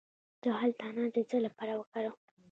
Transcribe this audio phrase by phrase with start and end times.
[0.41, 2.21] د هل دانه د څه لپاره وکاروم؟